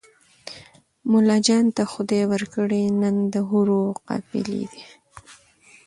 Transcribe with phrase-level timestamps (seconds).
[1.11, 4.83] ملاجان ته خدای ورکړي نن د حورو قافلې دي